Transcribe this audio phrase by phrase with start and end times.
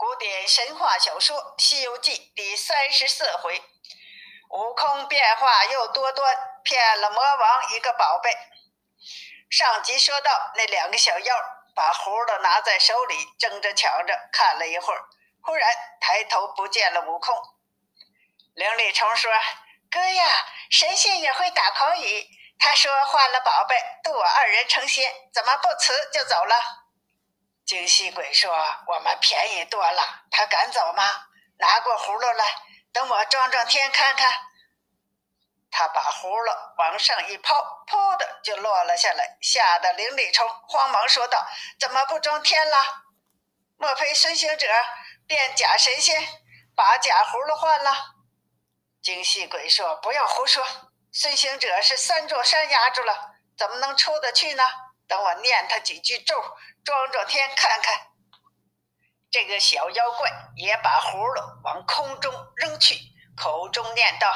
[0.00, 3.62] 古典神话小说《西游记》第三十四回，
[4.48, 6.34] 悟空变化又多端，
[6.64, 8.34] 骗了魔王一个宝贝。
[9.50, 11.36] 上集说到，那两个小妖
[11.74, 15.04] 把葫芦拿在手里，争着抢着看了一会儿，
[15.42, 15.68] 忽然
[16.00, 17.36] 抬头不见了悟空。
[18.54, 19.30] 凌厉虫说
[19.92, 20.24] ：“哥呀，
[20.70, 22.26] 神仙也会打口语。
[22.58, 26.56] 他说换了宝贝，渡我二人成仙，怎么不辞就走了？”
[27.70, 28.50] 精细鬼说
[28.88, 31.04] ：“我们便宜多了，他敢走吗？
[31.56, 32.44] 拿过葫芦来，
[32.92, 34.28] 等我装装天看看。”
[35.70, 37.54] 他把葫芦往上一抛，
[37.86, 41.46] 噗的就落了下来，吓得林里虫慌忙说道
[41.78, 42.76] ：“怎么不装天了？
[43.78, 44.66] 莫非孙行者
[45.28, 46.20] 变假神仙，
[46.74, 47.94] 把假葫芦换了？”
[49.00, 50.66] 精细鬼说：“不要胡说，
[51.12, 54.64] 孙行者是三座山压住了，怎么能出得去呢？”
[55.10, 56.40] 等我念他几句咒，
[56.84, 58.00] 装装天看看。
[59.28, 62.96] 这个小妖怪也把葫芦往空中扔去，
[63.36, 64.32] 口中念道：“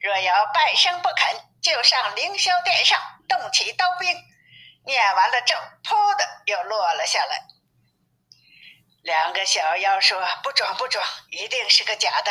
[0.00, 4.14] 若要半生不肯，就上凌霄殿上动起刀兵。”
[4.84, 7.46] 念完了咒，噗的又落了下来。
[9.02, 12.30] 两个小妖说：“不装不装，一定是个假的。”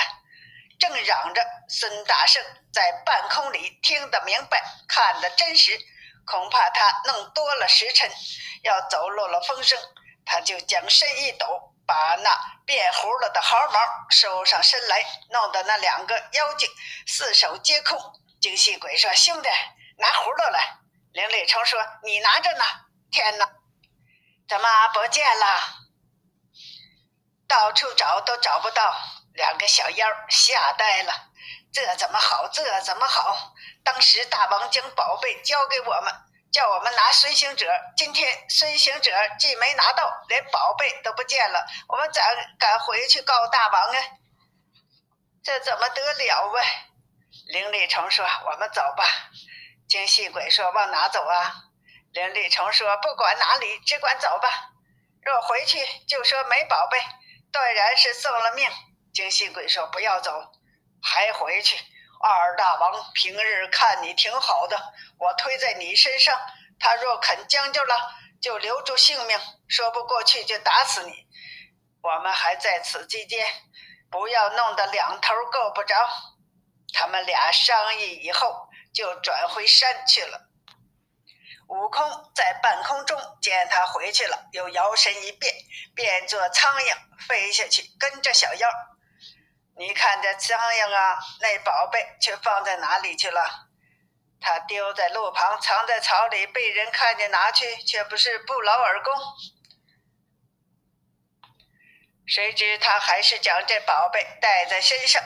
[0.77, 5.79] 正嚷着，孙大圣在半空里听得明白，看得真实。
[6.25, 8.09] 恐怕他弄多了时辰，
[8.63, 9.77] 要走漏了风声，
[10.25, 16.69] 他就将身一抖，把那变葫芦的毫毛收上身来，弄得那两个妖精
[17.07, 17.99] 四手皆空。
[18.39, 19.49] 精细鬼说：“兄弟，
[19.97, 20.77] 拿葫芦来。”
[21.13, 22.63] 林立成说：“你拿着呢。”
[23.11, 23.45] 天哪，
[24.47, 25.45] 怎么不见了？
[27.47, 28.95] 到处找都找不到，
[29.33, 31.13] 两个小妖吓呆了。
[31.73, 32.47] 这怎么好？
[32.47, 33.50] 这怎么好？
[33.83, 36.13] 当时大王将宝贝交给我们，
[36.51, 37.67] 叫我们拿孙行者。
[37.97, 42.21] 今天孙行者既没拿到，连宝贝都不见了，我们咋
[42.59, 43.97] 敢回去告大王啊？
[45.43, 46.61] 这怎么得了啊？
[47.47, 49.03] 灵力虫说：“我们走吧。”
[49.89, 51.53] 精细鬼说：“往哪走啊？”
[52.13, 54.69] 灵力虫说：“不管哪里，只管走吧。
[55.23, 56.99] 若回去就说没宝贝，
[57.51, 58.69] 断然是送了命。”
[59.13, 60.51] 精细鬼说：“不要走。”
[61.03, 61.77] 还回去？
[62.21, 66.39] 二大王平日看你挺好的，我推在你身上，
[66.79, 67.95] 他若肯将就了，
[68.41, 69.37] 就留住性命；
[69.67, 71.27] 说不过去，就打死你。
[72.01, 73.45] 我们还在此期间，
[74.09, 75.95] 不要弄得两头够不着。
[76.93, 80.49] 他们俩商议以后，就转回山去了。
[81.67, 85.53] 悟空在半空中见他回去了，又摇身一变，
[85.95, 88.69] 变作苍蝇飞下去，跟着小妖。
[89.81, 93.41] 你看这苍蝇啊，那宝贝却放在哪里去了？
[94.39, 99.11] 他丢在路旁，藏在草里，被人看见拿去，却不是不劳而功。
[102.27, 105.19] 谁知他还是将这宝贝带在身上。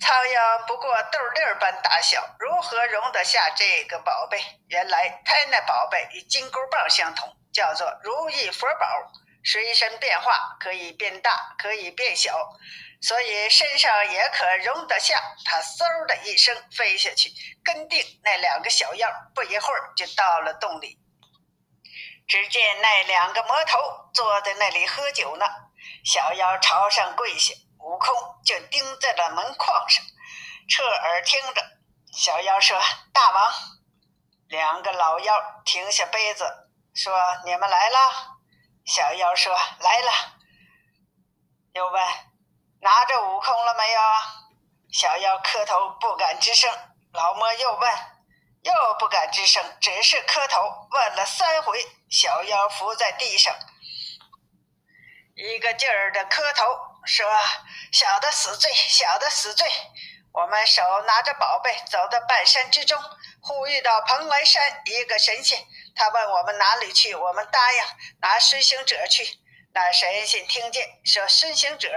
[0.00, 4.40] 苍蝇不过豆粒儿般大小，如何容得下这个宝贝？
[4.68, 8.86] 原来他那宝贝与金箍棒相同，叫做如意佛宝，
[9.44, 12.34] 随身变化，可以变大，可以变小。
[13.02, 17.30] 所以身上也可容得下，他嗖的一声飞下去，
[17.62, 20.98] 跟定那两个小妖，不一会儿就到了洞里。
[22.26, 23.78] 只见那两个魔头
[24.14, 25.44] 坐在那里喝酒呢，
[26.02, 28.16] 小妖朝上跪下，悟空
[28.46, 30.02] 就盯在了门框上，
[30.70, 31.62] 侧耳听着。
[32.16, 32.80] 小妖说
[33.12, 33.52] ：“大王。”
[34.48, 37.98] 两个老妖停下杯子，说：“你们来了。”
[38.84, 40.12] 小妖说：“来了。”
[41.74, 42.02] 又问。
[42.80, 44.00] 拿着悟空了没有？
[44.92, 46.70] 小妖磕头不敢吱声。
[47.14, 47.92] 老魔又问，
[48.60, 50.60] 又不敢吱声，只是磕头。
[50.90, 53.56] 问了三回，小妖伏在地上，
[55.34, 57.26] 一个劲儿的磕头，说
[57.90, 59.66] ：“小的死罪，小的死罪。
[60.34, 63.00] 我们手拿着宝贝，走到半山之中，
[63.40, 65.58] 忽遇到蓬莱山一个神仙，
[65.94, 67.78] 他问我们哪里去，我们答应
[68.20, 69.24] 拿孙行者去。
[69.72, 71.90] 那神仙听见，说孙行者。”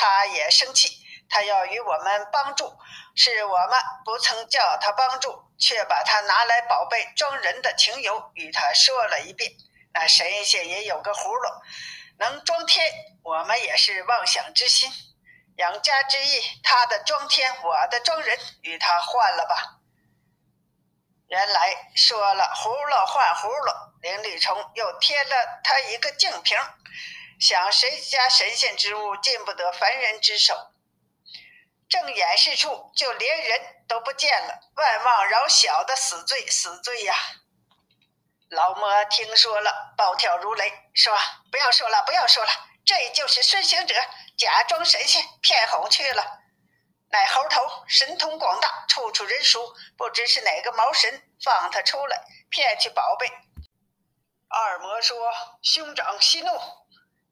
[0.00, 0.90] 他也生气，
[1.28, 2.72] 他要与我们帮助，
[3.16, 3.70] 是我们
[4.04, 9.50] 不曾叫他帮助，却把他拿来宝贝装人的情由与他说了一遍。
[9.92, 11.48] 那神仙也有个葫芦，
[12.18, 12.92] 能装天，
[13.24, 14.88] 我们也是妄想之心，
[15.56, 19.77] 养家之意，他的装天，我的装人，与他换了吧。
[21.28, 26.58] 原来说了葫芦换葫芦，灵力虫又添了他一个净瓶。
[27.38, 30.54] 想谁家神仙之物进不得凡人之手？
[31.88, 34.58] 正掩饰处，就连人都不见了。
[34.74, 37.14] 万望饶小的死罪，死罪呀！
[38.50, 41.14] 老魔听说了，暴跳如雷，说
[41.52, 42.50] ：“不要说了，不要说了，
[42.84, 43.94] 这就是孙行者
[44.36, 46.40] 假装神仙骗哄去了。
[47.10, 53.26] 乃猴头神通广大，处处人熟，不知是哪个毛神放他出来骗去宝贝。
[54.48, 55.32] 二魔说
[55.62, 56.50] ：“兄长息怒，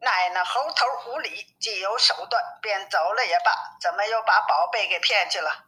[0.00, 5.66] 奈那猴头无礼，既有手段，便走了也罢，怎么又把宝贝给骗去了？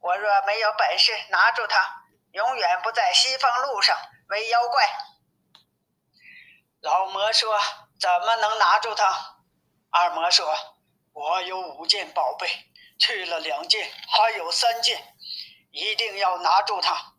[0.00, 3.96] 我若没有本事拿住他，永远不在西方路上
[4.28, 4.86] 为妖怪。”
[6.82, 7.58] 老魔说
[7.98, 9.38] ：“怎么能拿住他？”
[9.90, 10.54] 二魔说
[11.14, 12.48] ：“我有五件宝贝。”
[12.98, 15.14] 去了两件，还有三件，
[15.70, 17.12] 一定要拿住它。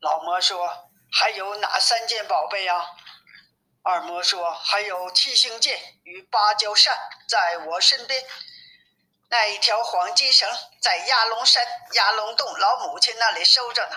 [0.00, 2.84] 老魔说：“还有哪三件宝贝呀？”
[3.82, 6.96] 二魔说：“还有七星剑与芭蕉扇，
[7.28, 8.24] 在我身边。
[9.30, 10.48] 那一条黄金绳
[10.80, 13.96] 在压龙山压龙洞老母亲那里收着呢。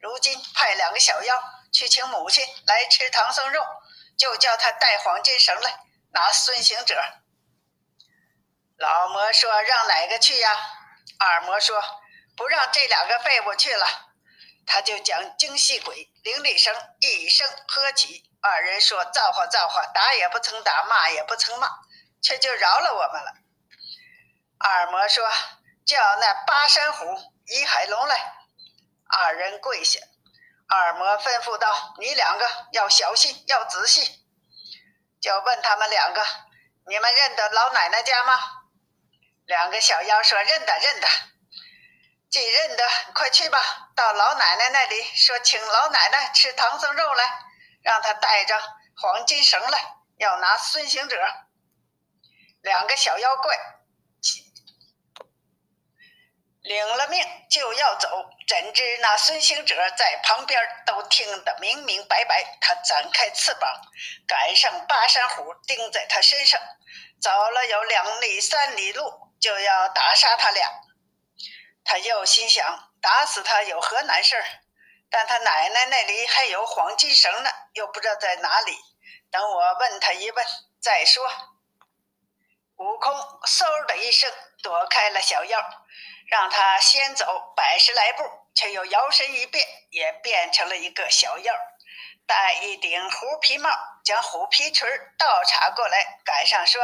[0.00, 1.36] 如今派两个小妖
[1.72, 3.62] 去请母亲来吃唐僧肉，
[4.16, 5.80] 就叫他带黄金绳来
[6.12, 6.96] 拿孙行者。”
[8.80, 10.56] 老魔说：“让哪个去呀？”
[11.20, 11.78] 二魔说
[12.34, 13.86] ：“不让这两个废物去了。”
[14.66, 18.24] 他就将精细鬼灵力声一声喝起。
[18.40, 21.68] 二人说：“造化造化，打也不曾打，骂也不曾骂，
[22.22, 23.32] 却就饶了我们了。”
[24.58, 25.28] 二魔说
[25.84, 27.04] ：“叫那巴山虎、
[27.48, 28.16] 一海龙来。”
[29.12, 30.00] 二人跪下。
[30.68, 34.24] 二魔吩咐道：“你两个要小心，要仔细。”
[35.20, 36.24] 就问他们两个
[36.88, 38.38] ：“你们认得老奶奶家吗？”
[39.50, 41.08] 两个小妖说：“认得，认得。
[42.30, 43.60] 既认得，快去吧，
[43.96, 47.24] 到老奶奶那里说，请老奶奶吃唐僧肉来，
[47.82, 48.56] 让他带着
[48.96, 51.20] 黄金绳来，要拿孙行者。”
[52.62, 53.58] 两个小妖怪
[56.62, 58.08] 领了命就要走，
[58.46, 62.56] 怎知那孙行者在旁边都听得明明白白。
[62.60, 63.68] 他展开翅膀，
[64.28, 66.60] 赶上巴山虎，钉在他身上，
[67.20, 69.29] 走了有两里三里路。
[69.40, 70.70] 就要打杀他俩，
[71.82, 74.44] 他又心想打死他有何难事儿？
[75.10, 78.78] 但他奶奶那里还有黄金绳呢，又不知道在哪里。
[79.30, 80.46] 等我问他一问
[80.80, 81.24] 再说。
[82.76, 84.32] 悟空嗖的一声
[84.62, 85.60] 躲开了小妖，
[86.28, 91.54] 让他先走百十来步，却又摇身一变，也变成了一个小妖，
[92.26, 93.70] 戴一顶虎皮帽，
[94.04, 94.86] 将虎皮裙
[95.18, 96.82] 倒插过来，赶上说：“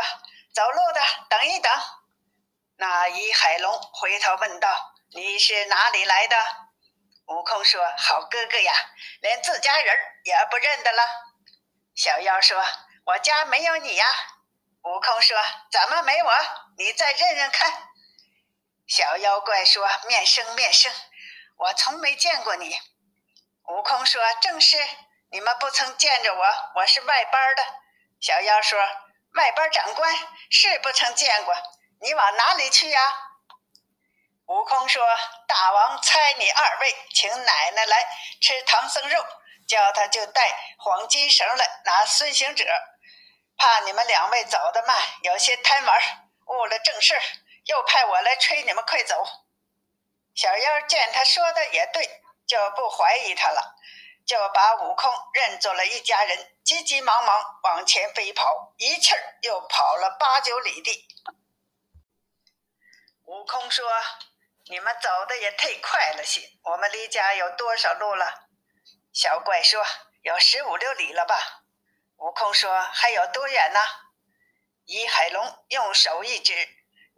[0.53, 1.73] 走路的，等一等。”
[2.79, 4.69] 那一海龙回头问道
[5.15, 6.37] ：“你是哪里来的？”
[7.29, 8.73] 悟空说：“好哥哥呀，
[9.21, 11.03] 连自家人也不认得了。”
[11.97, 12.63] 小妖说
[13.07, 14.05] ：“我家没有你呀。”
[14.85, 15.37] 悟空说
[15.73, 16.31] ：“怎么没我？
[16.77, 17.73] 你再认认看。”
[18.87, 20.93] 小妖怪说：“面生面生，
[21.57, 22.79] 我从没见过你。”
[23.69, 24.77] 悟空说：“正是，
[25.31, 26.45] 你们不曾见着我，
[26.75, 27.65] 我是外班的。”
[28.21, 28.79] 小妖说
[29.35, 30.15] ：“外班长官
[30.51, 31.55] 是不曾见过。”
[32.07, 33.01] 你往哪里去呀？
[34.47, 35.05] 悟空说
[35.49, 38.07] ：“大王差你二位请奶奶来
[38.41, 39.27] 吃唐僧肉，
[39.67, 42.65] 叫他就带黄金绳来拿孙行者。
[43.57, 46.01] 怕你们两位走得慢，有些贪玩，
[46.47, 47.21] 误了正事，
[47.65, 49.25] 又派我来催你们快走。”
[50.37, 53.75] 小妖见他说的也对，就不怀疑他了，
[54.25, 61.09] 就把悟空认作了一家人，急急忙忙往前飞跑，一气儿又跑了八九里地。
[63.27, 63.85] 悟空说
[64.71, 68.49] ：“你们走的也忒快了些，我们离家有多少路了？”
[69.13, 69.85] 小怪说
[70.23, 71.37] ：“有十五六里了吧？”
[72.19, 73.81] 悟空说：“还有多远呢？”
[74.87, 76.55] 倚海龙用手一指：“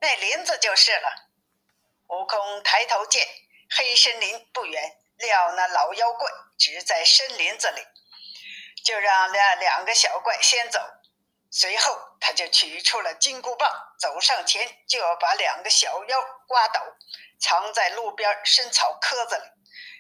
[0.01, 1.29] 那林子就是了。”
[2.09, 3.29] 悟空抬头见
[3.77, 7.87] 黑森林不远，料那老妖怪只在深林子里，
[8.83, 10.81] 就让那两个小怪先走。
[11.51, 16.83] 随后，他就取出了金箍棒，走上前就要把两个小妖刮倒，
[17.41, 19.43] 藏在路边深草棵子里。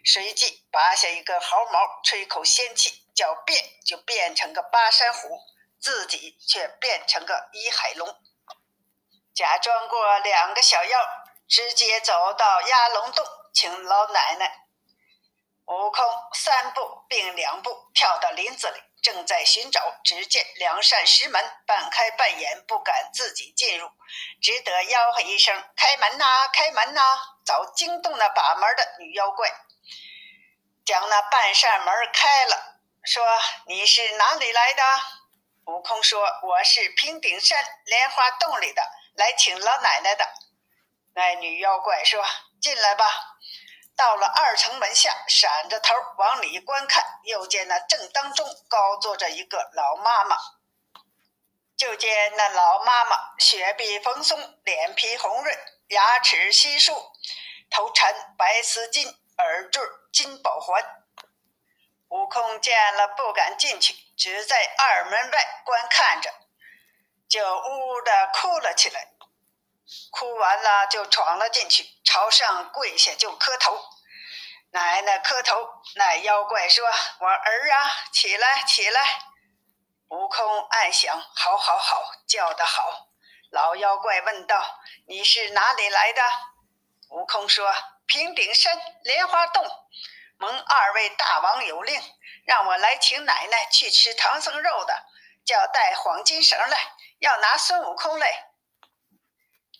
[0.04, 5.40] 随即拔下一根毫毛，吹口仙气，叫变就变成个巴山虎，
[5.80, 8.08] 自己却变成个一海龙，
[9.34, 11.00] 假装过两个小妖，
[11.48, 14.66] 直接走到压龙洞请老奶奶。
[15.66, 18.80] 悟空三步并两步跳到林子里。
[19.02, 23.90] 正在寻找，只见两扇石门半开半掩，不敢自己进入，
[24.42, 27.02] 只得吆喝一声：“开门呐，开门呐！”
[27.46, 29.48] 早惊动了把门的女妖怪，
[30.84, 33.24] 将那半扇门开了，说
[33.66, 34.82] ：“你是哪里来的？”
[35.66, 38.82] 悟空说：“我是平顶山莲花洞里的，
[39.14, 40.26] 来请老奶奶的。”
[41.14, 42.24] 那女妖怪说
[42.60, 43.06] ：“进来吧。”
[43.98, 50.38] 到了二层门下，闪着头往里观看，又见那正当中高坐着一个老妈妈。
[51.76, 56.94] 就见那老妈妈雪碧丰松，脸皮红润，牙齿稀疏，
[57.70, 60.80] 头缠白丝巾，耳坠金宝环。
[62.10, 66.32] 悟空见了，不敢进去，只在二门外观看着，
[67.28, 69.08] 就呜呜的哭了起来。
[70.10, 73.78] 哭完了，就闯了进去，朝上跪下就磕头。
[74.70, 76.86] 奶奶磕头，那妖怪说
[77.20, 79.00] ：“我儿啊，起来，起来！”
[80.10, 83.08] 悟空暗想：“好好好，叫得好。”
[83.50, 86.22] 老妖怪问道：“你是哪里来的？”
[87.08, 87.74] 悟空说
[88.06, 89.66] ：“平顶山莲花洞。”
[90.36, 92.00] 蒙二位大王有令，
[92.44, 95.04] 让我来请奶奶去吃唐僧肉的，
[95.44, 96.78] 叫带黄金绳来，
[97.20, 98.47] 要拿孙悟空来。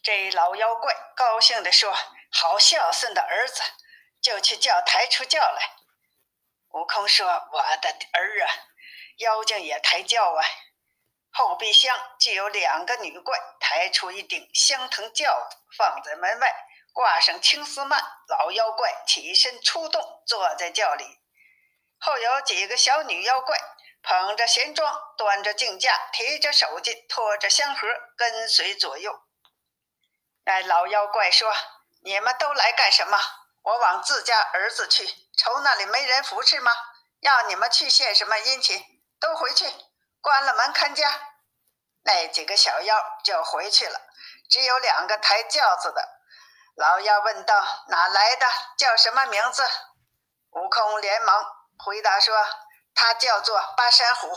[0.09, 1.95] 这老妖怪高兴地说
[2.33, 3.63] ：“好孝顺的儿子，
[4.23, 5.77] 就去叫抬出轿来。”
[6.73, 8.49] 悟空说：“我的儿啊，
[9.19, 10.43] 妖精也抬轿啊！”
[11.31, 16.55] 后备箱就有两个女怪抬出一顶香藤轿子，放在门外。
[16.95, 21.05] 挂上青丝幔，老妖怪起身出动，坐在轿里。
[21.99, 23.59] 后有几个小女妖怪
[24.03, 27.87] 捧着闲装，端着镜架，提着手巾，拖着香盒，
[28.17, 29.13] 跟随左右。
[30.49, 31.55] 那老妖怪说
[32.03, 33.19] ：“你们都来干什么？
[33.65, 36.73] 我往自家儿子去，愁那里没人服侍吗？
[37.21, 38.83] 要你们去献什么殷勤？
[39.21, 39.71] 都回去，
[40.23, 41.35] 关了门看家。”
[42.03, 44.01] 那几个小妖就回去了，
[44.49, 46.03] 只有两个抬轿子的。
[46.77, 48.47] 老妖问道：“哪来的？
[48.79, 49.63] 叫什么名字？”
[50.53, 51.45] 悟空连忙
[51.77, 52.35] 回答说
[52.97, 54.35] ：“他叫做巴山虎，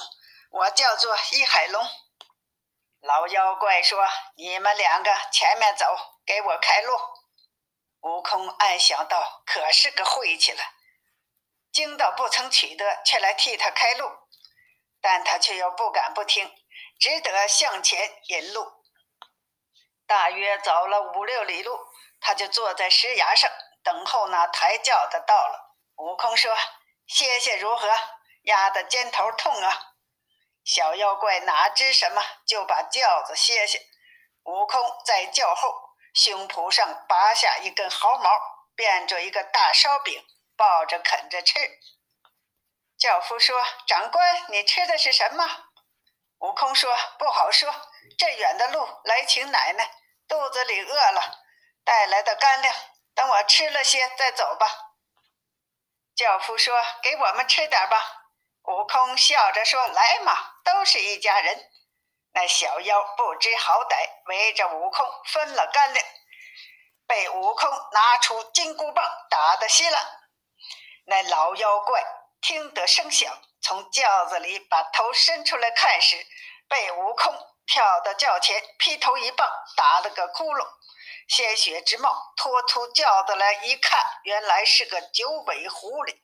[0.50, 1.82] 我叫做一海龙。”
[3.02, 5.86] 老妖怪说：“你们两个前面走，
[6.26, 6.96] 给我开路。”
[8.02, 10.64] 悟空暗想道：“可是个晦气了，
[11.72, 14.10] 惊到不曾取得，却来替他开路。”
[15.02, 16.56] 但他却又不敢不听，
[17.00, 18.72] 只得向前引路。
[20.06, 21.92] 大约走了五六里路。
[22.24, 23.50] 他就坐在石崖上
[23.82, 25.76] 等候那抬轿的到了。
[25.96, 26.56] 悟空说
[27.10, 27.90] ：“歇歇如何？
[28.44, 29.91] 压得肩头痛啊！”
[30.64, 33.80] 小妖怪哪知什么，就把轿子歇下。
[34.44, 35.74] 悟空在轿后
[36.14, 38.32] 胸脯上拔下一根毫毛，
[38.76, 40.26] 变做一个大烧饼，
[40.56, 41.60] 抱着啃着吃。
[42.98, 45.46] 轿夫说：“长官，你吃的是什么？”
[46.40, 47.74] 悟空说：“不好说。
[48.18, 49.92] 这远的路来请奶奶，
[50.28, 51.40] 肚子里饿了。”
[51.84, 52.76] 带来的干粮，
[53.16, 54.68] 等我吃了些再走吧。
[56.16, 58.21] 轿夫说：“给我们吃点吧。”
[58.64, 61.70] 悟空笑着说：“来嘛，都是一家人。”
[62.34, 63.96] 那小妖不知好歹，
[64.28, 66.06] 围着悟空分了干粮，
[67.06, 70.02] 被悟空拿出金箍棒打得稀烂。
[71.06, 72.02] 那老妖怪
[72.40, 76.26] 听得声响，从轿子里把头伸出来看时，
[76.70, 77.34] 被悟空
[77.66, 80.66] 跳到轿前，劈头一棒打了个窟窿。
[81.28, 86.18] 鲜血直冒，拖出轿子来一看，原来是个九尾狐狸。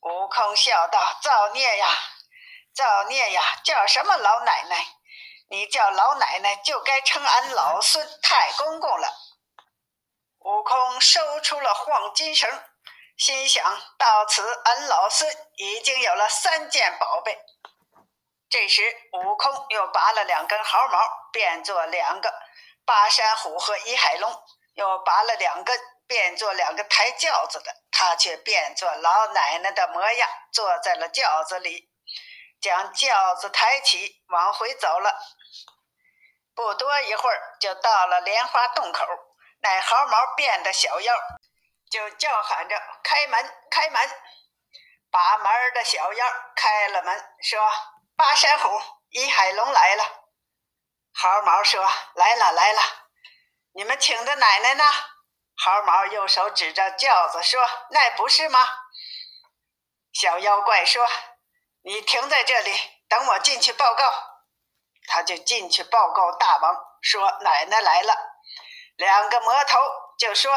[0.00, 1.86] 悟空笑道：“造孽呀，
[2.74, 3.42] 造孽呀！
[3.64, 4.86] 叫什么老奶奶？
[5.50, 9.08] 你叫老奶奶，就该称俺老孙太公公了。”
[10.40, 12.48] 悟空收出了黄金绳，
[13.16, 13.64] 心想
[13.98, 17.38] 到此，俺老孙已经有了三件宝贝。
[18.48, 21.00] 这时，悟空又拔了两根毫毛，
[21.32, 22.32] 变作两个。
[22.86, 24.42] 巴山虎和一海龙
[24.74, 25.78] 又拔了两根，
[26.08, 31.90] 变作两个抬轿子的，他却变作老奶奶的模样，坐在了轿子里，
[32.60, 35.14] 将轿子抬起，往回走了。
[36.54, 39.06] 不多一会儿，就到了莲花洞口。
[39.60, 41.14] 那毫毛变的小妖
[41.90, 44.10] 就叫喊着：“开门，开门！”
[45.10, 47.70] 把门的小妖开了门，说
[48.16, 50.04] ：“巴山虎、一海龙来了。”
[51.12, 51.82] 毫毛说
[52.14, 52.80] ：“来了来了，
[53.74, 54.84] 你们请的奶奶呢？”
[55.60, 58.60] 毫毛右手指着轿子说：“那不是吗？”
[60.14, 61.04] 小妖怪说
[61.82, 62.72] ：“你停在这里，
[63.08, 64.12] 等我进去报告。”
[65.10, 68.14] 他就进去报告大王，说：“奶奶来了。”
[68.96, 69.80] 两个魔头
[70.16, 70.56] 就说：“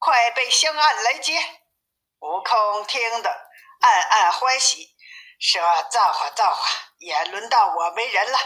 [0.00, 1.38] 快备香案来接。”
[2.20, 3.30] 悟空听得
[3.80, 4.96] 暗暗欢喜，
[5.38, 5.60] 说
[5.92, 6.68] ：“造化造化，
[6.98, 8.38] 也轮到我为人了。”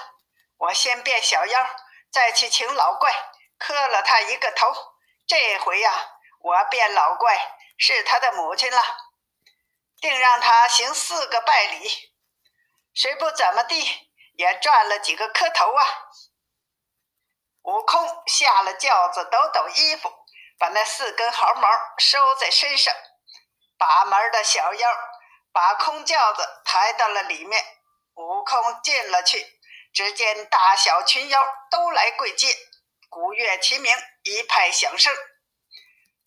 [0.59, 1.67] 我先变小妖，
[2.11, 3.13] 再去请老怪，
[3.57, 4.90] 磕了他一个头。
[5.31, 5.93] 这回呀，
[6.41, 8.83] 我变老怪是他的母亲了，
[10.01, 11.89] 定让他行四个拜礼。
[12.93, 15.87] 谁不怎么地，也赚了几个磕头啊！
[17.63, 20.13] 悟空下了轿子，抖抖衣服，
[20.59, 21.69] 把那四根毫毛
[21.99, 22.93] 收在身上。
[23.79, 24.91] 把门的小妖
[25.53, 27.65] 把空轿子抬到了里面，
[28.15, 29.61] 悟空进了去。
[29.93, 32.53] 只见大小群妖都来跪见，
[33.09, 35.15] 鼓乐齐鸣，一派响声。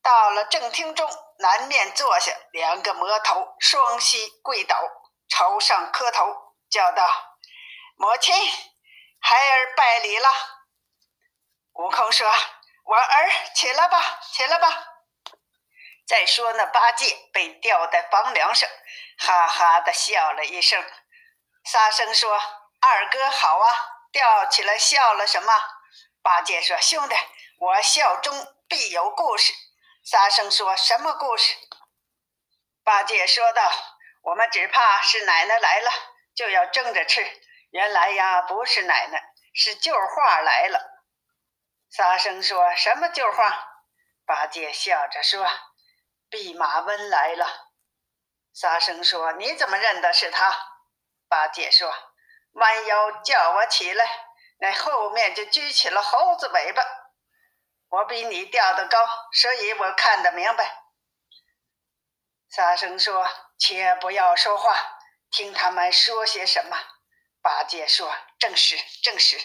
[0.01, 1.09] 到了正厅中，
[1.39, 4.77] 南面坐下两个魔头，双膝跪倒，
[5.29, 7.38] 朝上磕头，叫道
[7.95, 8.35] ：“母亲，
[9.21, 10.29] 孩儿拜礼了。”
[11.73, 12.29] 悟空说
[12.85, 14.67] ：“我儿起来吧，起来吧。”
[16.05, 18.69] 再说那八戒被吊在房梁上，
[19.17, 20.83] 哈哈的笑了一声。
[21.63, 22.38] 沙僧说
[22.81, 25.53] ：“二哥好啊，吊起来笑了什么？”
[26.21, 27.15] 八戒说：“兄弟，
[27.57, 29.53] 我笑中必有故事。”
[30.03, 31.55] 沙僧说什么故事？
[32.83, 33.72] 八戒说道
[34.24, 35.91] ：“我们只怕是奶奶来了，
[36.36, 37.25] 就要争着吃。
[37.72, 41.05] 原来呀，不是奶奶，是旧话来了。”
[41.89, 43.69] 沙僧说什么旧话？
[44.25, 45.50] 八戒笑着说
[46.29, 47.69] ：“弼马温来了。”
[48.53, 50.53] 沙僧说：“你怎么认得是他？”
[51.29, 51.93] 八戒说
[52.55, 54.05] ：“弯腰叫我起来，
[54.60, 56.83] 那后面就举起了猴子尾巴。”
[57.93, 58.97] 我比你吊得高，
[59.33, 60.81] 所以我看得明白。
[62.50, 64.75] 沙僧说：“且不要说话，
[65.29, 66.75] 听他们说些什么。”
[67.43, 69.39] 八戒说：“正是，正是。”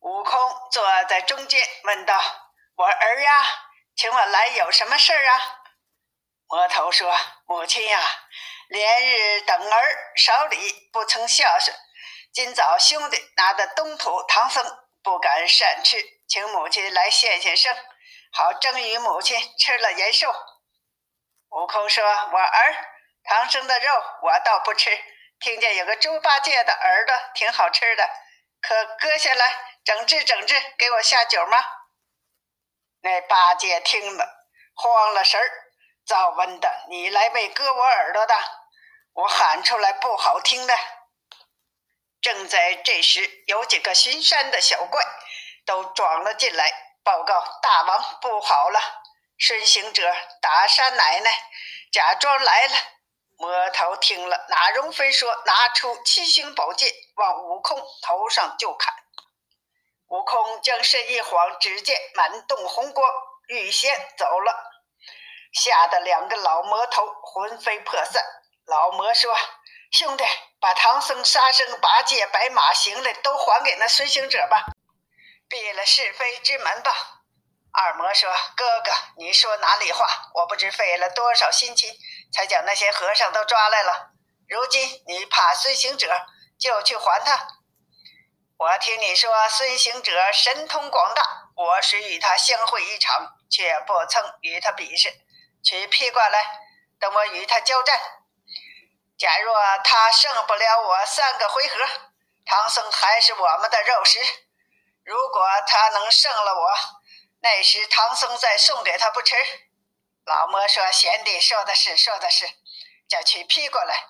[0.00, 2.20] 悟空坐在中间，问道
[2.76, 3.46] ：“我儿呀，
[3.96, 5.40] 请我来有什么事儿啊？”
[6.48, 7.16] 魔头说
[7.48, 7.98] ：“母亲呀，
[8.68, 11.74] 连日等儿少礼，不曾孝顺。
[12.30, 14.62] 今早兄弟拿的东土唐僧，
[15.02, 17.76] 不敢擅去。”请母亲来献献身，
[18.32, 20.32] 好蒸与母亲吃了延寿。
[21.48, 22.74] 悟空说：“我儿
[23.24, 24.96] 唐僧的肉我倒不吃，
[25.40, 28.08] 听见有个猪八戒的耳朵挺好吃的，
[28.62, 29.52] 可割下来
[29.84, 31.58] 整治整治，给我下酒吗？”
[33.02, 34.46] 那八戒听了
[34.76, 35.50] 慌了神儿，
[36.06, 38.36] 早问的你来为割我耳朵的，
[39.14, 40.78] 我喊出来不好听的。
[42.20, 45.04] 正在这时，有几个巡山的小怪。
[45.66, 46.70] 都装了进来，
[47.02, 48.80] 报告大王不好了！
[49.38, 51.30] 孙行者打杀奶奶，
[51.92, 52.74] 假装来了。
[53.38, 58.92] 魔头听了，哪容分说，拿出七星宝剑往悟空头上就砍。
[60.08, 63.10] 悟空将身一晃，只见满洞红光，
[63.48, 64.52] 预先走了，
[65.54, 68.22] 吓得两个老魔头魂飞魄散。
[68.66, 69.34] 老魔说
[69.90, 70.24] ：“兄弟，
[70.60, 74.66] 把唐僧、沙僧、八戒、白马行李都还给那孙行者吧。”
[75.50, 76.92] 闭了是非之门吧，
[77.72, 80.06] 二魔说：“哥哥，你说哪里话？
[80.32, 81.98] 我不知费了多少心机，
[82.32, 84.12] 才将那些和尚都抓来了。
[84.48, 86.08] 如今你怕孙行者，
[86.56, 87.48] 就去还他。
[88.58, 91.22] 我听你说孙行者神通广大，
[91.56, 95.12] 我是与他相会一场，却不曾与他比试。
[95.64, 96.44] 取披挂来，
[97.00, 98.00] 等我与他交战。
[99.18, 101.76] 假若他胜不了我三个回合，
[102.46, 104.20] 唐僧还是我们的肉食。”
[105.10, 106.72] 如果他能胜了我，
[107.40, 109.34] 那时唐僧再送给他不迟。
[110.24, 112.46] 老魔说：“贤弟说的是，说的是，
[113.08, 114.06] 叫去披过来。”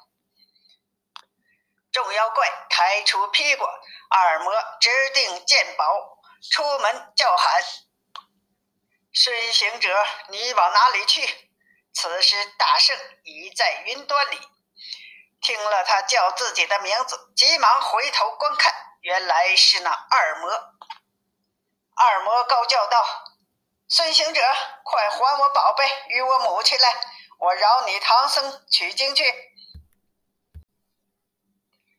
[1.91, 3.67] 众妖怪抬出披挂，
[4.11, 6.19] 二魔指定剑宝，
[6.53, 7.63] 出门叫喊
[9.15, 11.51] ：“孙行者，你往哪里去？”
[11.97, 14.39] 此时大圣已在云端里，
[15.41, 20.51] 听了他叫自己的名字，急忙回头观看，原来是那二魔。
[21.95, 23.05] 二魔高叫道
[23.89, 24.41] ：“孙行者，
[24.85, 26.89] 快还我宝贝与我母亲来！
[27.39, 29.25] 我饶你唐僧取经去。”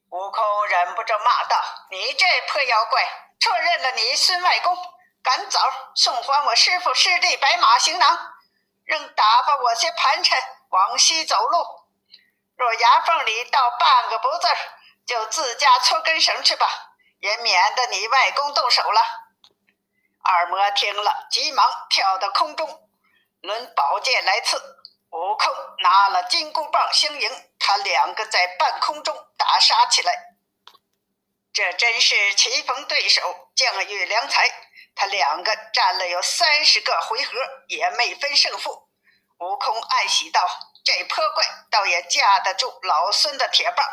[0.09, 1.57] 悟空忍不住骂道
[1.89, 3.03] ：“你这破妖怪，
[3.39, 4.77] 错认了你孙外公，
[5.23, 5.59] 赶早
[5.95, 8.33] 送还我师傅师弟白马行囊，
[8.83, 11.65] 仍打发我些盘缠往西走路。
[12.57, 14.47] 若牙缝里倒半个不字
[15.05, 16.90] 就自家搓根绳去吧，
[17.21, 19.01] 也免得你外公动手了。”
[20.23, 22.89] 二魔听了，急忙跳到空中，
[23.41, 24.61] 抡宝剑来刺。
[25.09, 27.29] 悟空拿了金箍棒相迎，
[27.59, 30.13] 他两个在半空中打杀起来。
[31.51, 34.49] 这真是棋逢对手，将遇良才。
[34.95, 37.33] 他两个战了有三十个回合，
[37.67, 38.87] 也没分胜负。
[39.39, 40.47] 悟空暗喜道
[40.85, 43.85] ：“这泼怪倒也架得住老孙的铁棒。”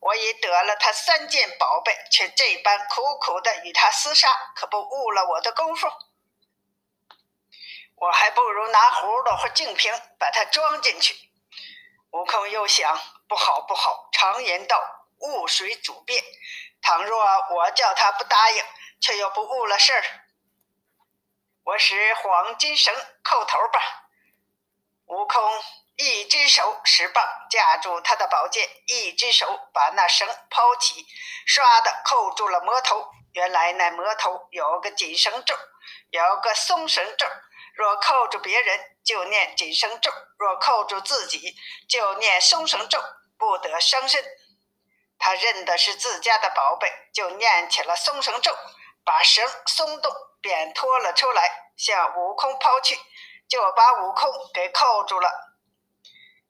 [0.00, 5.88] 我已得了他三件宝贝，却这般苦苦的与他厮杀，可不误了我的功夫。
[7.96, 11.16] 我还不如拿葫芦或净瓶把它装进去。
[12.12, 12.96] 悟空又想，
[13.28, 14.80] 不好不好，常言道，
[15.18, 16.22] 雾水主变。
[16.80, 18.64] 倘若我叫他不答应，
[19.00, 20.04] 却又不误了事儿。
[21.64, 23.80] 我使黄金绳扣头吧。
[25.06, 25.42] 悟空
[26.00, 31.04] 一只手使棒架住他的宝剑，一只手把那绳抛起，
[31.44, 33.04] 唰的扣住了魔头。
[33.32, 35.56] 原来那魔头有个紧绳咒，
[36.10, 37.26] 有个松绳咒。
[37.74, 40.08] 若扣住别人，就念紧绳咒；
[40.38, 41.56] 若扣住自己，
[41.88, 43.02] 就念松绳咒，
[43.36, 44.24] 不得伤身。
[45.18, 48.56] 他认的是自家的宝贝，就念起了松绳咒，
[49.04, 52.96] 把绳松动，便拖了出来，向悟空抛去，
[53.48, 55.47] 就把悟空给扣住了。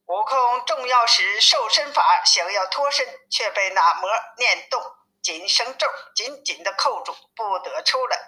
[0.08, 4.82] 悟空正要使瘦身法，想要脱身，却被那魔念动
[5.22, 8.18] 紧绳咒紧紧的扣住，不得出来。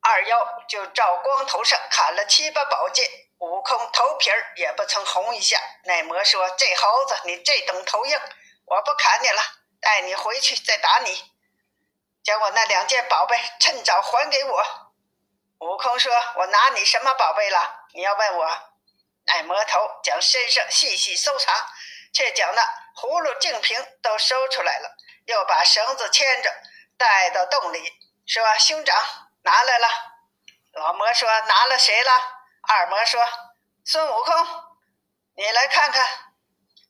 [0.00, 5.60] 二妖就照光头上砍了七把宝剑，悟空头皮儿也不曾红一下。
[5.84, 8.18] 那魔说：“这猴子，你这等头硬，
[8.64, 9.40] 我不砍你了，
[9.80, 11.22] 带你回去再打你。
[12.24, 14.64] 将我那两件宝贝趁早还给我。”
[15.60, 17.86] 悟空说：“我拿你什么宝贝了？
[17.92, 18.62] 你要问我？”
[19.32, 21.52] 那魔头将身上细细搜查，
[22.12, 22.62] 却将那
[22.96, 26.52] 葫芦净瓶都搜出来了，又把绳子牵着
[26.98, 27.92] 带到洞里，
[28.26, 29.00] 说：“兄长。”
[29.42, 29.88] 拿来了，
[30.72, 32.10] 老魔说拿了谁了？
[32.68, 33.22] 二魔说
[33.86, 34.34] 孙悟空，
[35.36, 36.06] 你来看看。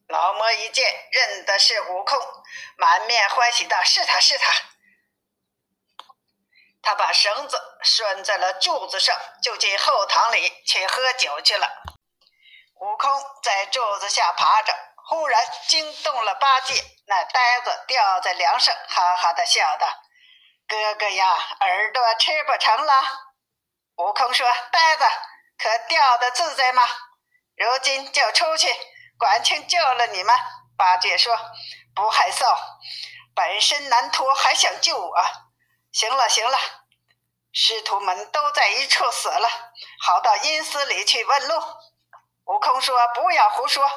[0.09, 2.19] 老魔一见认的是悟空，
[2.77, 4.53] 满面欢喜道：“是他是他。”
[6.83, 11.69] 他把绳子拴在了柱子上，就进后堂里去喝酒去了。
[12.81, 13.11] 悟空
[13.43, 19.87] 在柱子下爬着，忽然惊动了八戒，那呆子掉在梁上，哈哈的笑道。
[20.67, 21.27] 哥哥呀，
[21.61, 23.03] 耳朵吃不成了。
[23.97, 25.05] 悟空说：“呆子，
[25.59, 26.83] 可钓得自在吗？
[27.55, 28.75] 如今就出去，
[29.19, 30.35] 管清救了你们。”
[30.79, 31.37] 八戒说
[31.95, 32.57] ：“不害臊，
[33.35, 35.15] 本身难脱，还想救我？
[35.93, 36.59] 行了行了，
[37.53, 39.51] 师徒们都在一处死了，
[40.03, 41.63] 好到阴司里去问路。”
[42.51, 43.89] 悟空说：“不要胡说，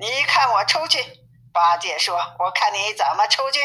[0.00, 1.04] 你看我出去。”
[1.52, 3.60] 八戒说：“我看你怎么出去。”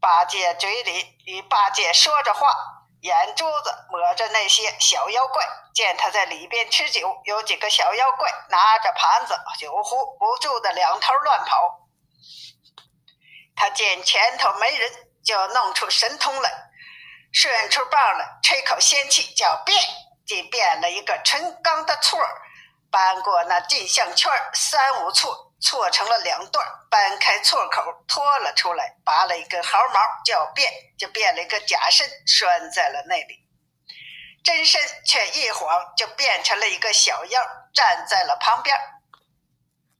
[0.00, 2.54] 八戒嘴里与八戒说着话，
[3.00, 5.44] 眼珠子抹着那些小妖怪。
[5.74, 11.88] 见他在里边吃酒，有几个小妖怪拿着盘子、酒壶，不住的两头乱跑。
[13.56, 14.92] 他见前头没人，
[15.24, 16.52] 就弄出神通来，
[17.32, 19.76] 顺出棒来，吹口仙气，叫变，
[20.24, 22.42] 竟变了一个纯钢的错儿。
[22.92, 33.38] 搬过那镜像圈三五错，错成了两段，搬开错口，拖了出来，拔了一根毫毛，叫变，就变了一个假身，拴在了那里。
[34.44, 37.40] 真身却一晃就变成了一个小妖，
[37.72, 38.76] 站在了旁边。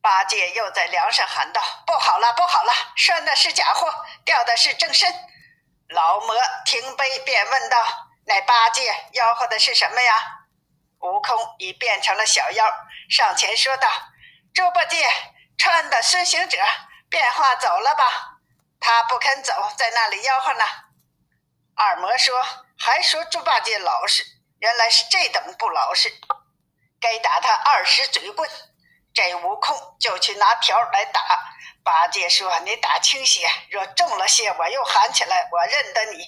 [0.02, 3.88] 八戒又在梁上喊道：“不好了，不好了，拴的是假货，
[4.24, 5.08] 吊的是正身。”
[5.88, 6.34] 老魔
[6.66, 7.78] 停杯，便问道
[8.26, 10.38] ：“那八戒吆喝的是什么呀？”
[11.02, 12.64] 悟空已变成了小妖，
[13.10, 13.88] 上前说道
[14.54, 15.04] ：“猪八戒
[15.58, 16.58] 穿的孙行者
[17.10, 18.38] 变化走了吧？
[18.78, 20.64] 他不肯走，在那里吆喝呢。”
[21.74, 22.40] 二魔说
[22.78, 24.22] ：“还说猪八戒老实，
[24.60, 26.08] 原来是这等不老实，
[27.00, 28.48] 该打他二十嘴棍。”
[29.12, 31.20] 这悟空就去拿条来打。
[31.82, 36.24] 八戒说：“你打轻些，若重了些，我又喊起来，我认得你。”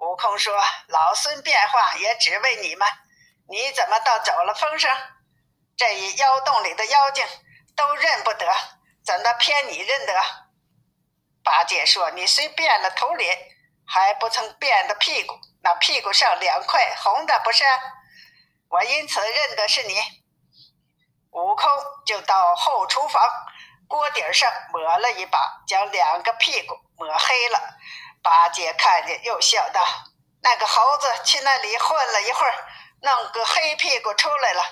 [0.00, 0.54] 悟空说
[0.88, 2.86] ：“老孙变化也只为你们。”
[3.48, 4.90] 你怎么倒走了风声？
[5.76, 7.24] 这一妖洞里的妖精
[7.76, 8.46] 都认不得，
[9.04, 10.12] 怎的偏你认得？
[11.44, 13.38] 八戒说：“你虽变了头脸，
[13.86, 17.64] 还不曾变的屁股，那屁股上两块红的不是？
[18.68, 19.94] 我因此认得是你。”
[21.30, 21.70] 悟空
[22.04, 23.30] 就到后厨房
[23.86, 27.60] 锅底上抹了一把，将两个屁股抹黑了。
[28.22, 29.86] 八戒看见，又笑道
[30.42, 32.54] ：“那个猴子去那里混了一会儿。”
[33.02, 34.62] 弄个黑屁股出来了，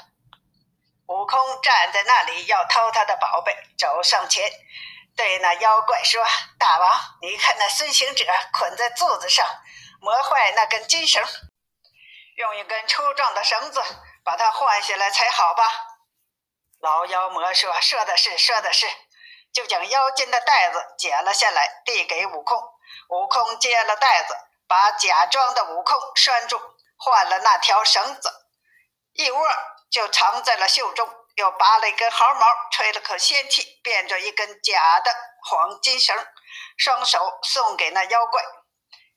[1.06, 4.50] 悟空站在那里要掏他的宝贝，走上前
[5.16, 6.24] 对那妖怪说
[6.58, 9.46] ：“大王，你看那孙行者捆在柱子上，
[10.00, 11.22] 磨坏那根金绳，
[12.36, 13.82] 用一根粗壮的绳子
[14.24, 15.62] 把它换下来才好吧？”
[16.80, 18.86] 老妖魔说：“说的是，说的是。”
[19.54, 22.58] 就将腰间的带子解了下来，递给悟空。
[23.10, 26.60] 悟空接了带子，把假装的悟空拴住。
[26.96, 28.30] 换了那条绳子，
[29.12, 29.48] 一窝
[29.90, 31.08] 就藏在了袖中。
[31.36, 36.16] 又拔了一根毫毛，吹了口仙气，变着一根假的黄金绳，
[36.76, 38.40] 双手送给那妖怪。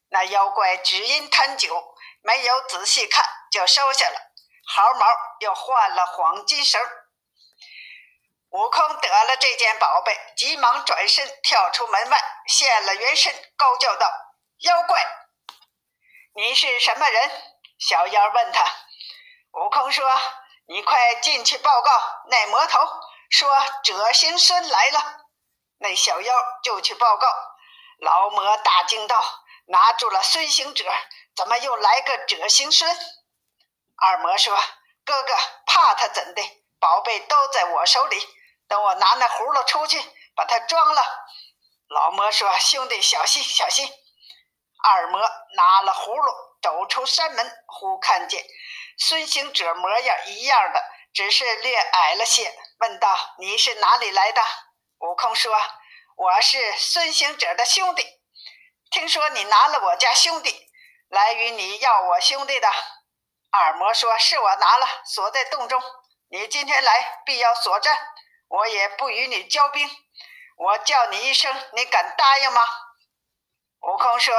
[0.10, 4.20] 那妖怪只因贪酒，没有仔细看，就收下了
[4.66, 5.06] 毫毛，
[5.42, 6.82] 又换了黄金绳。
[8.50, 14.12] 悟空得了这件宝贝，急忙转身跳出门外，现了原身，高叫道
[14.66, 15.06] ：“妖怪，
[16.34, 17.32] 你是什么人？”
[17.80, 18.66] 小妖问他，
[19.54, 20.04] 悟空说
[20.68, 21.92] ：“你快进去报告
[22.30, 22.80] 那魔头，
[23.30, 23.50] 说
[23.84, 25.00] 者行孙来了。
[25.80, 27.28] 那小妖就去报告，
[28.00, 29.24] 老魔大惊道
[29.70, 30.86] ：“拿住了孙行者，
[31.36, 32.90] 怎么又来个者行孙？”
[33.96, 34.58] 二魔说
[35.06, 35.36] ：“哥哥
[35.68, 36.42] 怕他怎的？
[36.80, 38.28] 宝贝都在我手里，
[38.68, 40.00] 等我拿那葫芦出去，
[40.36, 41.04] 把它装了。”
[41.90, 43.88] 老魔说：“兄弟小心小心。”
[44.84, 45.20] 二魔
[45.56, 48.44] 拿了葫芦，走出山门，忽看见
[48.98, 54.42] 孙行者模样一样的，只是略矮了些，问道：“你是哪里来的？”
[55.00, 55.56] 悟空说
[56.18, 58.04] ：“我是孙行者的兄弟，
[58.90, 60.68] 听说你拿了我家兄弟，
[61.10, 62.68] 来与你要我兄弟的。”
[63.52, 65.82] 二魔说：“是我拿了，锁在洞中。
[66.30, 67.98] 你今天来，必要锁战，
[68.50, 69.90] 我也不与你交兵。
[70.58, 72.62] 我叫你一声，你敢答应吗？”
[73.82, 74.36] 悟空说：“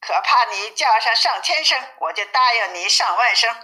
[0.00, 3.54] 可怕你叫上上千声，我就答应你上万声。”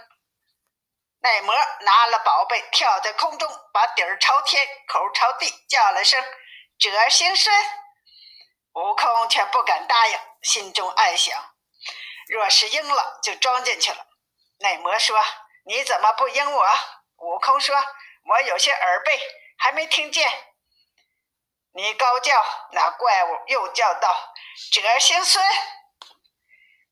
[1.21, 6.23] 那魔拿了宝贝，跳在空中，把底儿朝天，口朝地，叫了声
[6.77, 7.55] “赭行孙”。
[8.73, 11.55] 悟空却不敢答应，心中暗想：
[12.27, 14.05] 若是应了，就装进去了。
[14.59, 15.17] 那魔说
[15.65, 16.67] ：“你怎么不应我？”
[17.17, 17.75] 悟空说
[18.29, 19.19] ：“我有些耳背，
[19.57, 20.29] 还没听见。”
[21.73, 24.33] 你高叫，那怪物又叫道
[24.71, 25.43] ：“赭行孙！”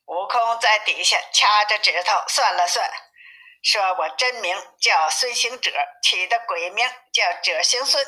[0.05, 2.89] 悟空在底下掐着指头算了算。
[3.61, 8.05] 说我真名叫孙行者，起的鬼名叫者行孙，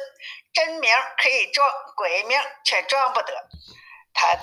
[0.53, 3.33] 真名可以装，鬼名却装不得。
[4.13, 4.37] 他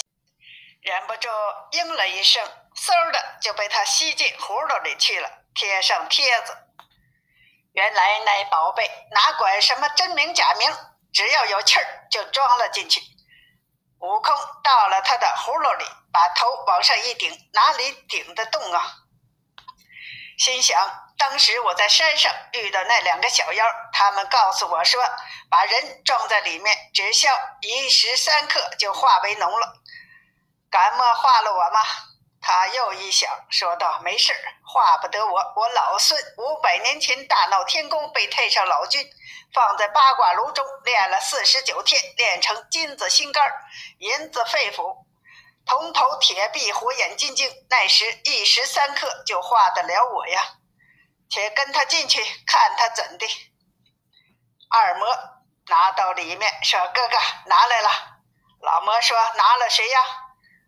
[0.81, 1.29] 忍不住
[1.73, 2.43] 应了一声，
[2.75, 6.57] 嗖的就被他吸进葫芦里去了，贴上贴子。
[7.75, 10.71] 原来那宝贝哪管什么真名假名，
[11.13, 13.03] 只要有气儿就装了进去。
[14.01, 14.35] 悟空
[14.65, 18.83] 到了他的葫芦里，把头往上一顶，哪里顶得动啊？
[20.39, 20.79] 心想，
[21.17, 25.01] 当时我在山上遇到那两个小妖，他们告诉我说，
[25.49, 29.75] 把人装在里面，只消一时三刻就化为脓了。
[30.71, 31.81] 敢莫化了我吗？
[32.41, 34.35] 他又一想，说道：“没事
[34.67, 35.53] 化不得我。
[35.55, 39.07] 我老孙五百年前大闹天宫，被太上老君
[39.55, 43.49] 放在八卦炉中炼了四十九天，炼成金子心肝，
[43.99, 45.07] 银子肺腑。”
[45.65, 50.43] 铜头铁臂火眼金睛，那时一时三刻就化得了我呀！
[51.31, 53.27] 且跟他进去看他怎的。
[54.69, 55.07] 二魔
[55.69, 57.89] 拿到里面说：“哥哥拿来了。”
[58.61, 60.01] 老魔说：“拿了谁呀？”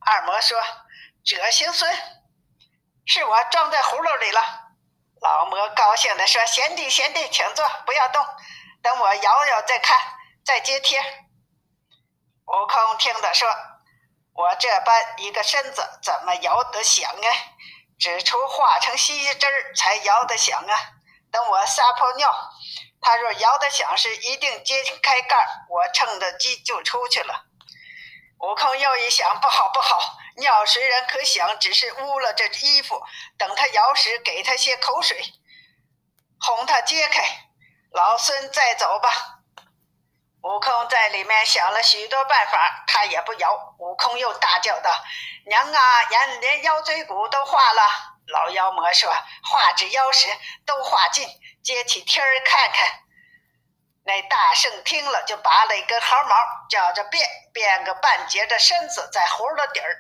[0.01, 0.59] 二魔说
[1.25, 1.95] ：“者行孙，
[3.05, 4.41] 是我装在葫芦里了。”
[5.21, 8.25] 老魔高兴地说：“贤弟贤弟，请坐，不要动，
[8.81, 9.99] 等我摇摇再看，
[10.45, 11.01] 再接贴。”
[12.47, 13.49] 悟空听得说。
[14.35, 17.29] 我这般一个身子，怎么摇得响啊？
[17.97, 20.75] 只除化成稀汁儿才摇得响啊！
[21.31, 22.35] 等我撒泡尿，
[23.01, 27.45] 他若摇得响时，一定揭开盖儿，我乘着机就出去了。
[28.41, 33.01] 悟空又一想，不好不好，尿虽然可响，只是污了这衣服。
[33.39, 35.25] 等他摇时，给他些口水，
[36.41, 37.23] 哄他揭开。
[37.93, 39.34] 老孙再走吧。
[40.45, 43.75] 悟空在里面想了许多办法，他也不摇。
[43.79, 44.91] 悟空又大叫道
[45.49, 47.83] ：“娘啊，连连腰椎骨都化了！”
[48.29, 49.11] 老妖魔说
[49.43, 50.29] ：“化至妖时
[50.67, 51.27] 都化尽，
[51.63, 52.87] 接起天儿看看。”
[54.05, 56.37] 那大圣听了，就拔了一根毫毛，
[56.69, 59.97] 叫着变，变个半截的身子在葫芦底儿，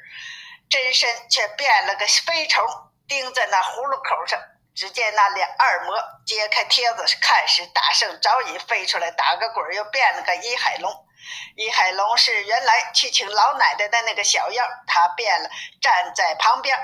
[0.69, 2.63] 真身却变了个飞虫，
[3.09, 4.39] 钉在那葫芦口上。
[4.75, 11.07] 只见那两二魔揭开贴子看时，大圣早已飞出来，打个滚又变了个一海龙。
[11.57, 15.49] 一海龙是原来去请老奶奶的那个小妖，他变了，
[15.81, 16.77] 站在旁边。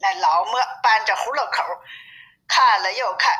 [0.00, 1.64] 那老魔扳着葫芦口，
[2.48, 3.32] 看了又看，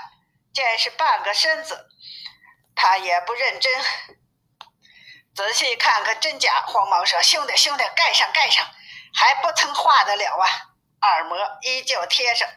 [0.54, 1.88] 见是半个身子，
[2.74, 3.84] 他也不认真，
[5.34, 8.64] 仔细看看真假，慌忙说：“兄弟，兄弟，盖上，盖上，
[9.14, 10.46] 还不曾化得了啊！”
[11.00, 12.48] 二魔依旧贴上。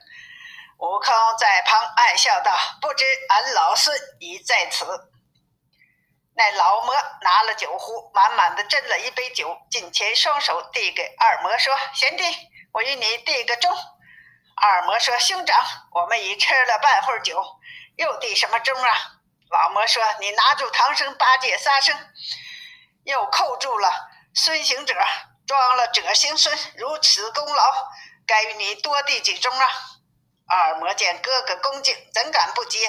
[0.79, 4.85] 悟空在旁暗笑道：“不知俺老孙已在此。”
[6.33, 12.23] 那老魔拿了酒壶，满满的斟了一杯酒，近前双手递给二魔说：“贤弟，
[12.71, 13.69] 我与你递个钟。”
[14.55, 15.61] 二魔说：“兄长，
[15.91, 17.43] 我们已吃了半会儿酒，
[17.97, 18.89] 又递什么钟啊？”
[19.51, 21.93] 老魔说：“你拿住唐僧、八戒、沙僧，
[23.03, 23.91] 又扣住了
[24.33, 24.95] 孙行者，
[25.45, 27.73] 装了者行孙，如此功劳，
[28.25, 29.67] 该与你多递几钟啊？”
[30.49, 32.79] 二魔见哥哥恭敬，怎敢不接？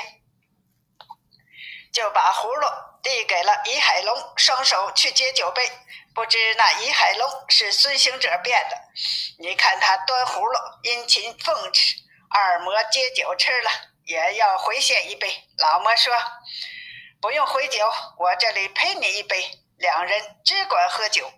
[1.93, 2.67] 就把葫芦
[3.03, 5.71] 递给了倚海龙，双手去接酒杯。
[6.15, 8.77] 不知那倚海龙是孙行者变的。
[9.39, 11.97] 你看他端葫芦，殷勤奉持，
[12.31, 13.71] 二魔接酒吃了。
[14.07, 15.33] 也要回献一杯。
[15.59, 16.13] 老魔说
[17.23, 21.31] ：“不用回酒，我这里陪你一杯。”两人只管喝酒。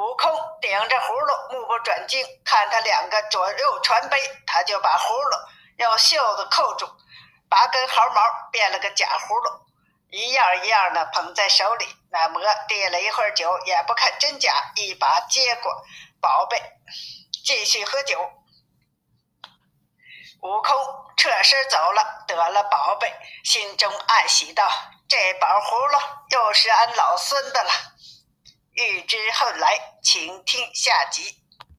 [0.00, 0.32] 悟空
[0.62, 5.36] 顶着葫芦，目不转睛看他两个左右传杯，他就把葫芦
[5.76, 6.88] 用袖子扣住，
[7.50, 9.60] 拔根毫毛变了个假葫芦，
[10.08, 11.86] 一样一样的捧在手里。
[12.10, 15.70] 那魔递了一会儿酒，也不看真假，一把接过
[16.18, 16.56] 宝贝，
[17.44, 18.18] 继续喝酒。
[20.40, 20.74] 悟空
[21.18, 23.12] 侧身走了，得了宝贝，
[23.44, 24.66] 心中暗喜道
[25.06, 25.98] ：“这宝葫芦
[26.30, 27.70] 又是俺老孙的了。”
[28.80, 31.39] 欲知后来，请听下集。